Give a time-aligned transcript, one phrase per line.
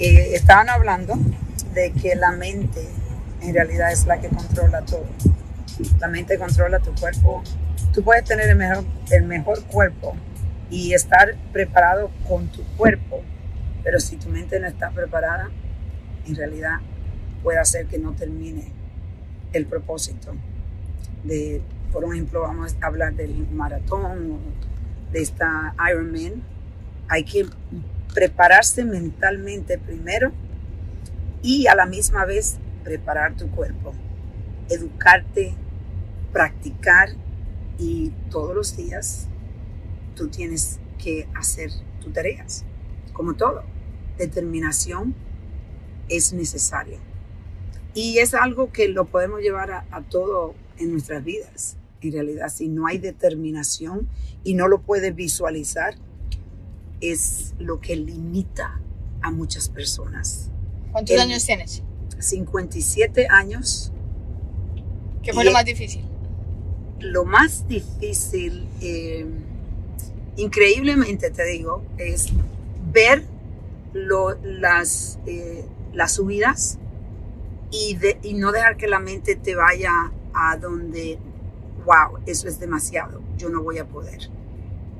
[0.00, 1.14] Eh, estaban hablando
[1.72, 2.84] de que la mente
[3.40, 5.06] en realidad es la que controla todo.
[6.00, 7.44] La mente controla tu cuerpo.
[7.92, 10.16] Tú puedes tener el mejor, el mejor cuerpo
[10.68, 13.22] y estar preparado con tu cuerpo,
[13.84, 15.52] pero si tu mente no está preparada,
[16.26, 16.80] en realidad
[17.44, 18.72] puede hacer que no termine
[19.52, 20.34] el propósito.
[21.22, 24.40] De, por ejemplo, vamos a hablar del maratón
[25.12, 26.42] de esta Ironman.
[27.08, 27.46] Hay que
[28.14, 30.32] prepararse mentalmente primero
[31.42, 33.92] y a la misma vez preparar tu cuerpo,
[34.70, 35.54] educarte,
[36.32, 37.10] practicar
[37.78, 39.26] y todos los días
[40.14, 41.70] tú tienes que hacer
[42.00, 42.64] tus tareas,
[43.12, 43.64] como todo.
[44.16, 45.14] Determinación
[46.08, 46.98] es necesaria.
[47.94, 51.76] Y es algo que lo podemos llevar a, a todo en nuestras vidas.
[52.00, 54.08] En realidad, si no hay determinación
[54.44, 55.94] y no lo puedes visualizar,
[57.10, 58.80] es lo que limita
[59.20, 60.50] a muchas personas.
[60.92, 61.82] ¿Cuántos años tienes?
[62.18, 63.92] 57 años.
[65.22, 66.04] ¿Qué fue lo más difícil?
[67.00, 69.26] Lo más difícil, eh,
[70.36, 72.28] increíblemente te digo, es
[72.92, 73.24] ver
[73.92, 76.78] las, eh, las subidas
[77.70, 81.18] y, y no dejar que la mente te vaya a donde,
[81.84, 84.30] wow, eso es demasiado, yo no voy a poder.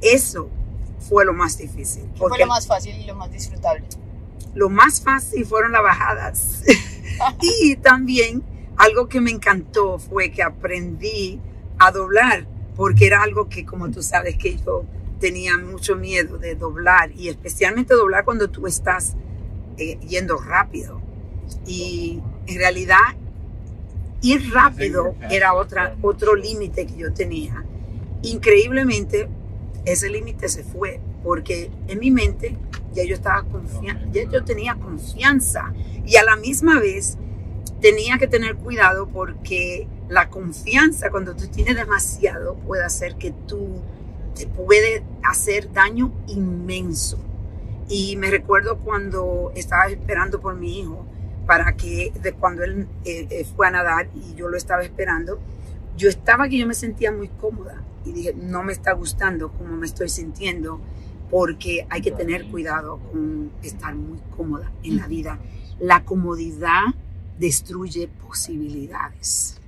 [0.00, 0.50] Eso
[0.98, 2.04] fue lo más difícil.
[2.14, 3.84] ¿Qué fue lo más fácil y lo más disfrutable?
[4.54, 6.62] Lo más fácil fueron las bajadas.
[7.40, 8.42] y también
[8.76, 11.40] algo que me encantó fue que aprendí
[11.78, 14.84] a doblar, porque era algo que, como tú sabes, que yo
[15.20, 19.14] tenía mucho miedo de doblar, y especialmente doblar cuando tú estás
[19.78, 21.00] eh, yendo rápido.
[21.66, 23.16] Y en realidad,
[24.20, 27.64] ir rápido era otra, otro límite que yo tenía.
[28.22, 29.28] Increíblemente,
[29.86, 32.56] ese límite se fue porque en mi mente
[32.92, 35.72] ya yo estaba confiando, ya yo tenía confianza
[36.04, 37.16] y a la misma vez
[37.80, 43.80] tenía que tener cuidado porque la confianza cuando tú tienes demasiado puede hacer que tú
[44.34, 47.18] te puede hacer daño inmenso.
[47.88, 51.06] Y me recuerdo cuando estaba esperando por mi hijo
[51.46, 55.38] para que de cuando él eh, eh, fue a nadar y yo lo estaba esperando,
[55.96, 59.76] yo estaba que yo me sentía muy cómoda y dije, no me está gustando como
[59.76, 60.80] me estoy sintiendo
[61.30, 65.38] porque hay que tener cuidado con estar muy cómoda en la vida.
[65.80, 66.82] La comodidad
[67.38, 69.60] destruye posibilidades.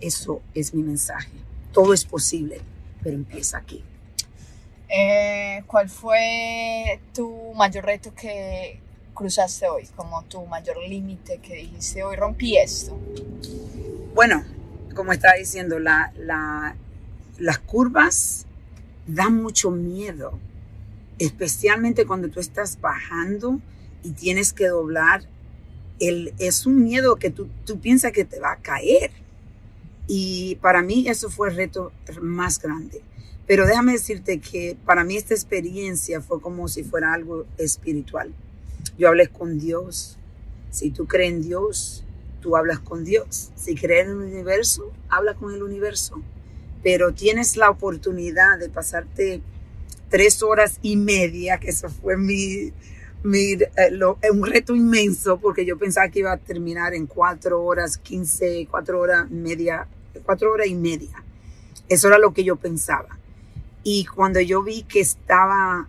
[0.00, 1.30] Eso es mi mensaje.
[1.72, 2.60] Todo es posible,
[3.02, 3.82] pero empieza aquí.
[4.88, 8.78] Eh, ¿Cuál fue tu mayor reto que
[9.14, 9.88] cruzaste hoy?
[9.96, 12.98] Como tu mayor límite que dijiste hoy, rompí esto.
[14.14, 14.44] Bueno,
[14.92, 16.12] como estaba diciendo, la,
[17.38, 18.46] las curvas
[19.06, 20.38] dan mucho miedo,
[21.18, 23.60] especialmente cuando tú estás bajando
[24.02, 25.24] y tienes que doblar.
[25.98, 29.10] El, es un miedo que tú, tú piensas que te va a caer.
[30.08, 33.02] Y para mí eso fue el reto más grande.
[33.46, 38.32] Pero déjame decirte que para mí esta experiencia fue como si fuera algo espiritual.
[38.98, 40.16] Yo hablé con Dios.
[40.70, 42.04] Si tú crees en Dios,
[42.42, 43.50] tú hablas con Dios.
[43.56, 46.20] Si crees en el universo, habla con el universo.
[46.82, 49.40] Pero tienes la oportunidad de pasarte
[50.10, 52.72] tres horas y media, que eso fue mi,
[53.22, 57.96] mi eh, un reto inmenso, porque yo pensaba que iba a terminar en cuatro horas,
[57.96, 59.86] quince, cuatro horas media,
[60.26, 61.24] cuatro horas y media.
[61.88, 63.18] Eso era lo que yo pensaba.
[63.84, 65.88] Y cuando yo vi que estaba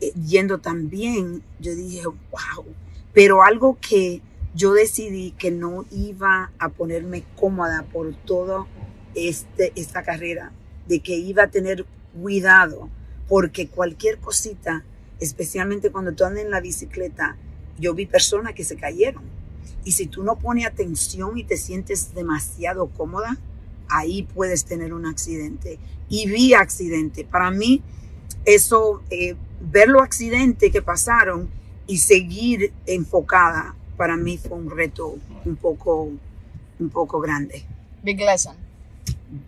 [0.00, 2.64] eh, yendo tan bien, yo dije, wow.
[3.12, 4.22] Pero algo que
[4.54, 8.66] yo decidí que no iba a ponerme cómoda por toda
[9.14, 10.52] este, esta carrera,
[10.86, 11.86] de que iba a tener
[12.20, 12.90] cuidado,
[13.28, 14.84] porque cualquier cosita,
[15.20, 17.36] especialmente cuando tú andas en la bicicleta,
[17.78, 19.22] yo vi personas que se cayeron.
[19.84, 23.38] Y si tú no pones atención y te sientes demasiado cómoda,
[23.88, 25.78] ahí puedes tener un accidente.
[26.08, 27.24] Y vi accidente.
[27.24, 27.82] Para mí,
[28.44, 31.48] eso, eh, ver los accidentes que pasaron
[31.86, 36.10] y seguir enfocada para mí fue un reto un poco,
[36.80, 37.62] un poco grande.
[38.02, 38.56] Big lesson.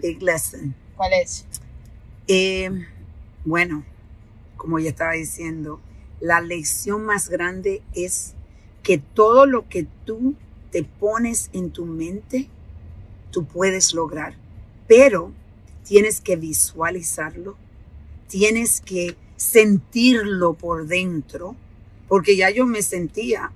[0.00, 0.76] Big lesson.
[0.96, 1.44] ¿Cuál es?
[2.28, 2.70] Eh,
[3.44, 3.84] bueno,
[4.56, 5.80] como ya estaba diciendo,
[6.20, 8.34] la lección más grande es
[8.84, 10.36] que todo lo que tú
[10.70, 12.48] te pones en tu mente,
[13.32, 14.36] tú puedes lograr,
[14.86, 15.32] pero
[15.82, 17.56] tienes que visualizarlo,
[18.28, 21.56] tienes que sentirlo por dentro,
[22.06, 23.50] porque ya yo me sentía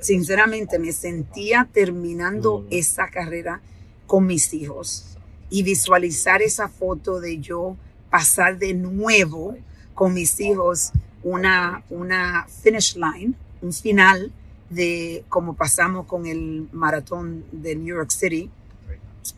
[0.00, 3.60] sinceramente me sentía terminando esa carrera
[4.06, 5.16] con mis hijos
[5.50, 7.76] y visualizar esa foto de yo
[8.10, 9.56] pasar de nuevo
[9.94, 10.92] con mis hijos
[11.22, 14.32] una, una finish line un final
[14.70, 18.48] de como pasamos con el maratón de New York City,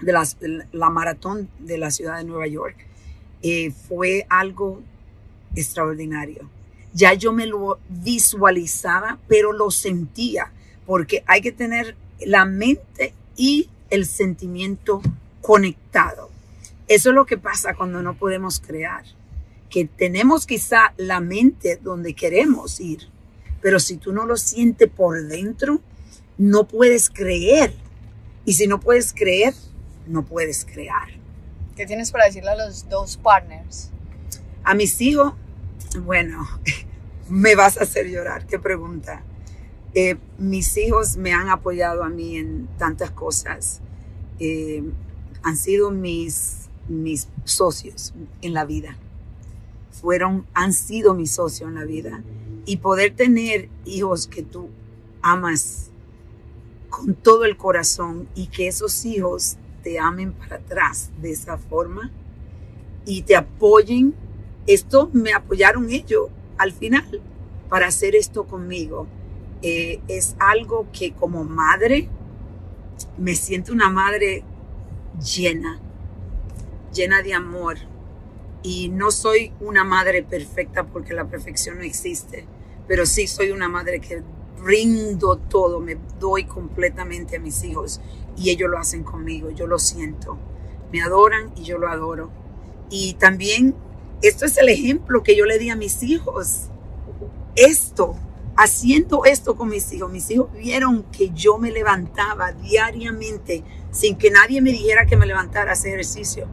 [0.00, 0.36] de las-
[0.72, 2.76] la maratón de la ciudad de Nueva York,
[3.42, 4.80] eh, fue algo
[5.56, 6.48] extraordinario.
[6.92, 10.52] Ya yo me lo visualizaba, pero lo sentía,
[10.86, 15.02] porque hay que tener la mente y el sentimiento
[15.40, 16.30] conectado.
[16.88, 19.04] Eso es lo que pasa cuando no podemos crear,
[19.70, 23.08] que tenemos quizá la mente donde queremos ir,
[23.62, 25.80] pero si tú no lo sientes por dentro,
[26.36, 27.72] no puedes creer.
[28.44, 29.54] Y si no puedes creer,
[30.06, 31.08] no puedes crear.
[31.76, 33.90] ¿Qué tienes para decirle a los dos partners?
[34.64, 35.34] A mis hijos,
[36.04, 36.46] bueno,
[37.28, 39.22] me vas a hacer llorar, qué pregunta.
[39.94, 43.80] Eh, mis hijos me han apoyado a mí en tantas cosas.
[44.38, 44.82] Eh,
[45.42, 48.96] han sido mis, mis socios en la vida.
[49.90, 52.22] Fueron, han sido mis socios en la vida.
[52.64, 54.70] Y poder tener hijos que tú
[55.20, 55.90] amas
[56.88, 62.10] con todo el corazón y que esos hijos te amen para atrás de esa forma
[63.04, 64.14] y te apoyen.
[64.66, 66.28] Esto me apoyaron ellos
[66.58, 67.20] al final
[67.68, 69.06] para hacer esto conmigo.
[69.62, 72.08] Eh, es algo que como madre
[73.18, 74.44] me siento una madre
[75.20, 75.80] llena,
[76.92, 77.78] llena de amor.
[78.62, 82.46] Y no soy una madre perfecta porque la perfección no existe,
[82.86, 84.22] pero sí soy una madre que
[84.62, 88.00] rindo todo, me doy completamente a mis hijos
[88.36, 90.38] y ellos lo hacen conmigo, yo lo siento.
[90.92, 92.30] Me adoran y yo lo adoro.
[92.90, 93.74] Y también
[94.22, 96.68] esto es el ejemplo que yo le di a mis hijos.
[97.56, 98.14] Esto,
[98.56, 104.30] haciendo esto con mis hijos, mis hijos vieron que yo me levantaba diariamente sin que
[104.30, 106.46] nadie me dijera que me levantara a hacer ejercicio.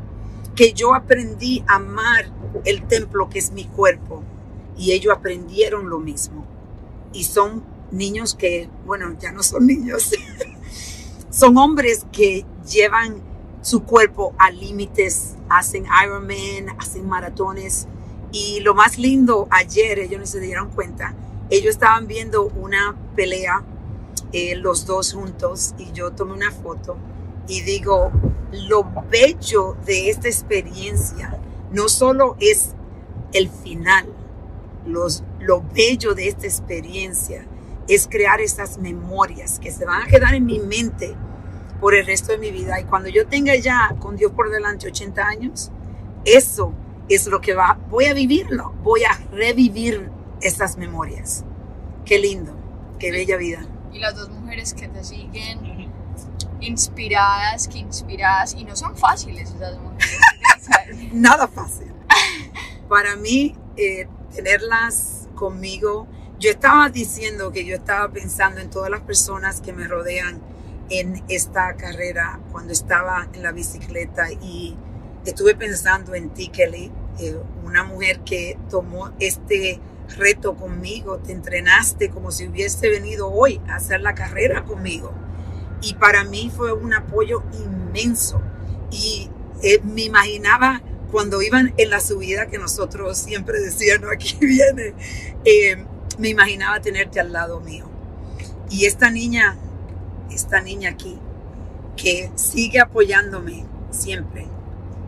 [0.56, 2.32] Que yo aprendí a amar
[2.66, 4.24] el templo que es mi cuerpo.
[4.78, 6.46] Y ellos aprendieron lo mismo.
[7.14, 10.12] Y son niños que, bueno, ya no son niños.
[11.30, 13.22] son hombres que llevan
[13.62, 17.88] su cuerpo a límites, hacen Ironman, hacen maratones.
[18.32, 21.16] Y lo más lindo, ayer ellos no se dieron cuenta,
[21.50, 23.64] ellos estaban viendo una pelea,
[24.32, 26.96] eh, los dos juntos, y yo tomé una foto
[27.48, 28.12] y digo,
[28.52, 31.40] lo bello de esta experiencia
[31.72, 32.76] no solo es
[33.34, 34.06] el final,
[34.86, 37.46] los, lo bello de esta experiencia
[37.88, 41.16] es crear estas memorias que se van a quedar en mi mente
[41.80, 42.80] por el resto de mi vida.
[42.80, 45.72] Y cuando yo tenga ya con Dios por delante 80 años,
[46.26, 46.74] eso
[47.08, 50.10] es lo que va, voy a vivirlo, voy a revivir
[50.42, 51.44] estas memorias.
[52.06, 52.56] Qué lindo,
[53.00, 53.66] qué bella vida.
[53.92, 55.90] Y las dos mujeres que te siguen
[56.62, 60.20] inspiradas, que inspiradas, y no son fáciles esas mujeres.
[61.14, 61.94] Nada fácil.
[62.88, 66.08] Para mí, eh, tenerlas conmigo,
[66.40, 70.42] yo estaba diciendo que yo estaba pensando en todas las personas que me rodean
[70.90, 74.76] en esta carrera cuando estaba en la bicicleta y
[75.26, 79.80] estuve pensando en ti, Kelly, eh, una mujer que tomó este
[80.18, 85.14] reto conmigo, te entrenaste como si hubiese venido hoy a hacer la carrera conmigo.
[85.82, 88.42] Y para mí fue un apoyo inmenso.
[88.92, 89.30] Y
[89.62, 90.82] eh, me imaginaba
[91.12, 94.94] cuando iban en la subida que nosotros siempre decíamos, aquí viene,
[95.46, 95.86] eh,
[96.18, 97.86] me imaginaba tenerte al lado mío.
[98.70, 99.58] Y esta niña,
[100.32, 101.18] esta niña aquí,
[101.96, 104.48] que sigue apoyándome siempre,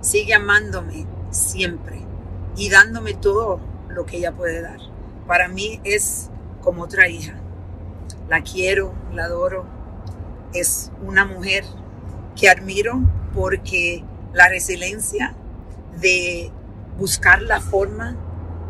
[0.01, 2.01] sigue amándome siempre
[2.56, 3.60] y dándome todo
[3.90, 4.80] lo que ella puede dar.
[5.28, 6.30] Para mí es
[6.62, 7.36] como otra hija.
[8.28, 9.66] La quiero, la adoro.
[10.54, 11.63] Es una mujer
[12.36, 13.00] que admiro
[13.34, 15.36] porque la resiliencia
[16.00, 16.51] de
[16.98, 18.18] buscar la forma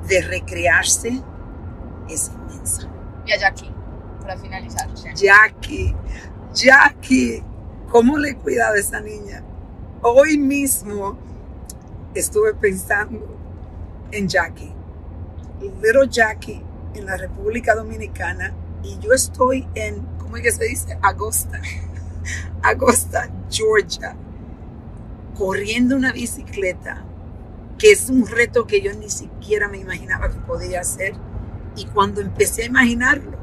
[0.08, 1.22] de recrearse
[2.10, 2.89] es inmensa.
[3.25, 3.72] Y a Jackie,
[4.22, 4.89] para finalizar.
[5.15, 5.96] Jackie,
[6.53, 7.41] Jackie,
[7.89, 9.41] ¿cómo le he cuidado a esa niña?
[10.01, 11.17] Hoy mismo
[12.13, 13.38] estuve pensando
[14.12, 14.74] en Jackie,
[15.62, 16.62] Little Jackie
[16.93, 18.53] en la República Dominicana
[18.84, 20.98] y yo estoy en, ¿cómo es que se dice?
[21.01, 21.62] Agosta,
[22.63, 24.13] Agosta, Georgia,
[25.38, 27.05] corriendo una bicicleta,
[27.77, 31.13] que es un reto que yo ni siquiera me imaginaba que podía hacer.
[31.77, 33.38] Y cuando empecé a imaginarlo,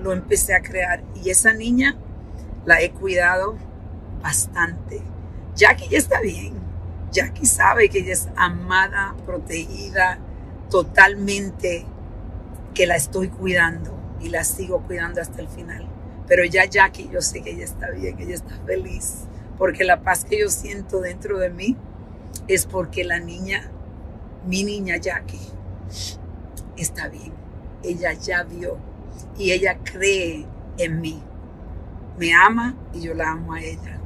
[0.00, 1.02] lo empecé a crear.
[1.16, 1.96] Y esa niña
[2.64, 3.56] la he cuidado
[4.22, 5.02] bastante.
[5.54, 6.54] Jackie ya está bien.
[7.12, 10.18] Jackie sabe que ella es amada, protegida,
[10.68, 11.86] totalmente,
[12.74, 15.88] que la estoy cuidando y la sigo cuidando hasta el final.
[16.26, 19.26] Pero ya Jackie, yo sé que ella está bien, ella está feliz,
[19.58, 21.76] porque la paz que yo siento dentro de mí
[22.48, 23.70] es porque la niña,
[24.46, 25.38] mi niña Jackie,
[26.76, 27.32] está bien.
[27.82, 28.78] Ella ya vio
[29.38, 30.46] y ella cree
[30.78, 31.22] en mí.
[32.16, 34.03] Me ama y yo la amo a ella.